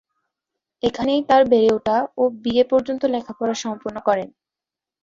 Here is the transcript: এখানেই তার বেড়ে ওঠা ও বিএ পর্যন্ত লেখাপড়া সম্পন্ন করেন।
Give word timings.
এখানেই 0.83 1.21
তার 1.29 1.41
বেড়ে 1.49 1.69
ওঠা 1.73 1.97
ও 2.17 2.23
বিএ 2.43 2.63
পর্যন্ত 2.71 3.01
লেখাপড়া 3.13 3.55
সম্পন্ন 3.63 3.97
করেন। 4.07 4.29